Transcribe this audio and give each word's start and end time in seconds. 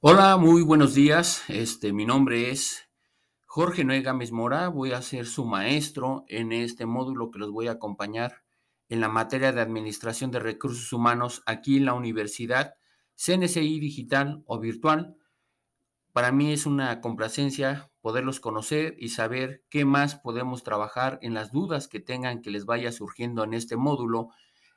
Hola, 0.00 0.36
muy 0.36 0.60
buenos 0.60 0.92
días. 0.92 1.42
Este, 1.48 1.94
mi 1.94 2.04
nombre 2.04 2.50
es 2.50 2.86
Jorge 3.46 3.82
Noé 3.82 4.02
Gámez 4.02 4.30
Mora. 4.30 4.68
Voy 4.68 4.92
a 4.92 5.00
ser 5.00 5.24
su 5.24 5.46
maestro 5.46 6.26
en 6.28 6.52
este 6.52 6.84
módulo 6.84 7.30
que 7.30 7.38
los 7.38 7.50
voy 7.50 7.68
a 7.68 7.72
acompañar 7.72 8.42
en 8.90 9.00
la 9.00 9.08
materia 9.08 9.52
de 9.52 9.62
Administración 9.62 10.30
de 10.30 10.38
Recursos 10.38 10.92
Humanos 10.92 11.42
aquí 11.46 11.78
en 11.78 11.86
la 11.86 11.94
Universidad 11.94 12.74
CNCI 13.14 13.80
Digital 13.80 14.42
o 14.44 14.60
Virtual. 14.60 15.16
Para 16.12 16.30
mí 16.30 16.52
es 16.52 16.66
una 16.66 17.00
complacencia 17.00 17.90
poderlos 18.02 18.38
conocer 18.38 18.96
y 18.98 19.08
saber 19.08 19.64
qué 19.70 19.86
más 19.86 20.16
podemos 20.16 20.62
trabajar 20.62 21.18
en 21.22 21.32
las 21.32 21.52
dudas 21.52 21.88
que 21.88 22.00
tengan 22.00 22.42
que 22.42 22.50
les 22.50 22.66
vaya 22.66 22.92
surgiendo 22.92 23.44
en 23.44 23.54
este 23.54 23.78
módulo. 23.78 24.28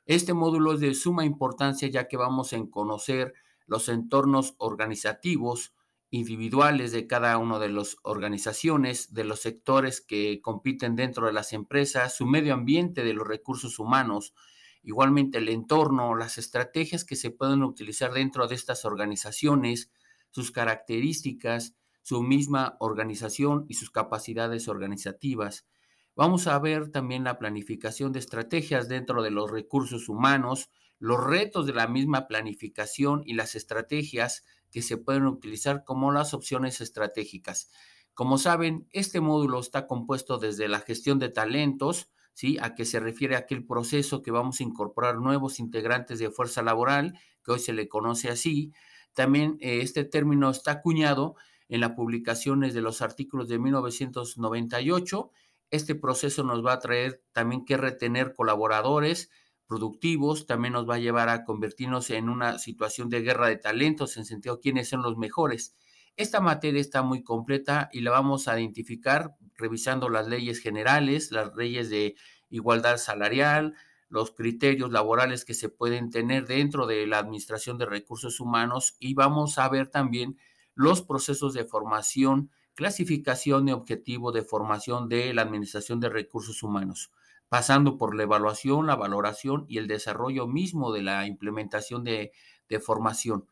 Este 0.06 0.32
módulo 0.32 0.72
es 0.72 0.80
de 0.80 0.94
suma 0.94 1.26
importancia 1.26 1.88
ya 1.88 2.08
que 2.08 2.16
vamos 2.16 2.54
a 2.54 2.58
conocer 2.70 3.34
los 3.70 3.88
entornos 3.88 4.56
organizativos 4.58 5.72
individuales 6.10 6.90
de 6.90 7.06
cada 7.06 7.38
una 7.38 7.60
de 7.60 7.68
las 7.68 7.96
organizaciones, 8.02 9.14
de 9.14 9.22
los 9.22 9.42
sectores 9.42 10.00
que 10.00 10.42
compiten 10.42 10.96
dentro 10.96 11.26
de 11.26 11.32
las 11.32 11.52
empresas, 11.52 12.16
su 12.16 12.26
medio 12.26 12.52
ambiente 12.52 13.04
de 13.04 13.14
los 13.14 13.28
recursos 13.28 13.78
humanos, 13.78 14.34
igualmente 14.82 15.38
el 15.38 15.48
entorno, 15.48 16.16
las 16.16 16.36
estrategias 16.36 17.04
que 17.04 17.14
se 17.14 17.30
pueden 17.30 17.62
utilizar 17.62 18.12
dentro 18.12 18.48
de 18.48 18.56
estas 18.56 18.84
organizaciones, 18.84 19.92
sus 20.32 20.50
características, 20.50 21.76
su 22.02 22.24
misma 22.24 22.76
organización 22.80 23.66
y 23.68 23.74
sus 23.74 23.92
capacidades 23.92 24.66
organizativas. 24.66 25.68
Vamos 26.16 26.48
a 26.48 26.58
ver 26.58 26.90
también 26.90 27.22
la 27.22 27.38
planificación 27.38 28.10
de 28.10 28.18
estrategias 28.18 28.88
dentro 28.88 29.22
de 29.22 29.30
los 29.30 29.48
recursos 29.48 30.08
humanos, 30.08 30.70
los 31.00 31.24
retos 31.24 31.66
de 31.66 31.72
la 31.72 31.88
misma 31.88 32.28
planificación 32.28 33.22
y 33.24 33.34
las 33.34 33.56
estrategias 33.56 34.44
que 34.70 34.82
se 34.82 34.98
pueden 34.98 35.26
utilizar 35.26 35.82
como 35.82 36.12
las 36.12 36.34
opciones 36.34 36.80
estratégicas. 36.80 37.70
Como 38.14 38.38
saben, 38.38 38.86
este 38.92 39.20
módulo 39.20 39.58
está 39.60 39.86
compuesto 39.86 40.38
desde 40.38 40.68
la 40.68 40.80
gestión 40.80 41.18
de 41.18 41.30
talentos, 41.30 42.10
¿sí? 42.34 42.58
A 42.60 42.74
que 42.74 42.84
se 42.84 43.00
refiere 43.00 43.34
aquel 43.34 43.66
proceso 43.66 44.22
que 44.22 44.30
vamos 44.30 44.60
a 44.60 44.62
incorporar 44.62 45.16
nuevos 45.16 45.58
integrantes 45.58 46.18
de 46.18 46.30
fuerza 46.30 46.62
laboral, 46.62 47.18
que 47.42 47.52
hoy 47.52 47.58
se 47.58 47.72
le 47.72 47.88
conoce 47.88 48.28
así. 48.28 48.72
También 49.14 49.56
eh, 49.60 49.80
este 49.80 50.04
término 50.04 50.50
está 50.50 50.72
acuñado 50.72 51.34
en 51.70 51.80
las 51.80 51.92
publicaciones 51.92 52.74
de 52.74 52.82
los 52.82 53.00
artículos 53.00 53.48
de 53.48 53.58
1998. 53.58 55.30
Este 55.70 55.94
proceso 55.94 56.44
nos 56.44 56.64
va 56.64 56.74
a 56.74 56.78
traer 56.78 57.22
también 57.32 57.64
que 57.64 57.78
retener 57.78 58.34
colaboradores, 58.34 59.30
productivos, 59.70 60.46
también 60.46 60.72
nos 60.72 60.90
va 60.90 60.96
a 60.96 60.98
llevar 60.98 61.28
a 61.28 61.44
convertirnos 61.44 62.10
en 62.10 62.28
una 62.28 62.58
situación 62.58 63.08
de 63.08 63.22
guerra 63.22 63.46
de 63.46 63.56
talentos, 63.56 64.16
en 64.16 64.24
sentido 64.24 64.58
quiénes 64.58 64.88
son 64.88 65.00
los 65.00 65.16
mejores. 65.16 65.76
Esta 66.16 66.40
materia 66.40 66.80
está 66.80 67.02
muy 67.02 67.22
completa 67.22 67.88
y 67.92 68.00
la 68.00 68.10
vamos 68.10 68.48
a 68.48 68.58
identificar 68.58 69.36
revisando 69.54 70.08
las 70.08 70.26
leyes 70.26 70.58
generales, 70.58 71.30
las 71.30 71.54
leyes 71.54 71.88
de 71.88 72.16
igualdad 72.48 72.96
salarial, 72.96 73.74
los 74.08 74.32
criterios 74.32 74.90
laborales 74.90 75.44
que 75.44 75.54
se 75.54 75.68
pueden 75.68 76.10
tener 76.10 76.48
dentro 76.48 76.88
de 76.88 77.06
la 77.06 77.18
administración 77.18 77.78
de 77.78 77.86
recursos 77.86 78.40
humanos 78.40 78.96
y 78.98 79.14
vamos 79.14 79.56
a 79.56 79.68
ver 79.68 79.86
también 79.86 80.36
los 80.74 81.00
procesos 81.00 81.54
de 81.54 81.64
formación, 81.64 82.50
clasificación 82.74 83.68
y 83.68 83.72
objetivo 83.72 84.32
de 84.32 84.42
formación 84.42 85.08
de 85.08 85.32
la 85.32 85.42
administración 85.42 86.00
de 86.00 86.08
recursos 86.08 86.64
humanos 86.64 87.12
pasando 87.50 87.98
por 87.98 88.14
la 88.14 88.22
evaluación, 88.22 88.86
la 88.86 88.94
valoración 88.94 89.66
y 89.68 89.78
el 89.78 89.88
desarrollo 89.88 90.46
mismo 90.46 90.92
de 90.92 91.02
la 91.02 91.26
implementación 91.26 92.04
de, 92.04 92.32
formación. 92.80 93.48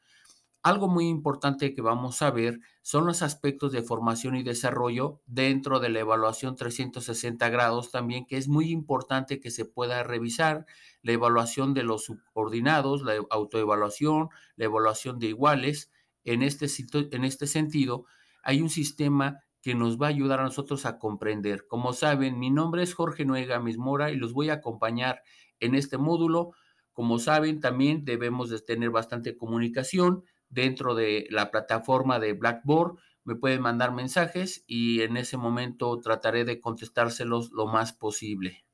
Algo 0.63 0.87
muy 0.87 1.09
importante 1.09 1.75
que 1.75 1.83
vamos 1.83 2.23
a 2.23 2.31
ver 2.31 2.61
son 2.83 3.07
los 3.07 3.23
aspectos 3.23 3.73
de 3.73 3.83
formación 3.83 4.37
y 4.37 4.45
desarrollo 4.45 5.21
dentro 5.27 5.81
de 5.81 5.89
la 5.89 5.99
evaluación 5.99 6.55
360 6.55 7.49
grados 7.49 7.91
también, 7.91 8.25
que 8.25 8.37
es 8.37 8.47
muy 8.47 8.71
importante 8.71 9.41
que 9.41 9.51
se 9.51 9.65
pueda 9.65 10.05
revisar 10.05 10.67
la 11.03 11.13
evaluación 11.13 11.75
de 11.75 11.83
los 11.83 12.05
subordinados, 12.05 13.03
la 13.03 13.15
autoevaluación, 13.31 14.29
la 14.55 14.67
evaluación 14.67 15.19
de 15.19 15.27
iguales. 15.27 15.91
En 16.23 16.43
este, 16.43 16.67
en 17.11 17.25
este 17.25 17.49
sentido, 17.49 18.05
hay 18.45 18.63
un 18.63 18.71
sistema 18.71 19.41
que 19.69 19.75
nos 19.75 20.01
va 20.01 20.07
a 20.07 20.09
ayudar 20.09 20.41
a 20.41 20.45
nosotros 20.45 20.87
a 20.87 20.99
comprender. 20.99 21.67
Como 21.67 21.93
saben, 21.93 22.39
mi 22.39 22.49
nombre 22.49 22.83
es 22.83 22.95
Jorge 22.95 23.27
Nuega 23.27 23.61
Mismora 23.61 24.11
y 24.11 24.17
los 24.17 24.33
voy 24.33 24.49
a 24.49 24.55
acompañar 24.55 25.21
en 25.61 25.75
este 25.75 25.99
módulo. 25.99 26.53
Como 26.95 27.19
saben, 27.19 27.61
también 27.61 28.07
debemos 28.07 28.49
de 28.49 28.63
tener 28.63 28.89
bastante 28.89 29.37
comunicación 29.37 30.25
dentro 30.49 30.95
de 30.95 31.27
la 31.29 31.51
plataforma 31.51 32.19
de 32.19 32.33
Blackboard. 32.33 32.97
Me 33.25 33.35
pueden 33.35 33.61
mandar 33.61 33.93
mensajes 33.93 34.65
y 34.67 35.03
en 35.03 35.19
ese 35.19 35.37
momento 35.37 36.01
trataré 36.01 36.47
de 36.47 36.61
contestárselos 36.61 37.51
lo 37.53 37.67
más 37.67 37.93
posible. 37.93 38.65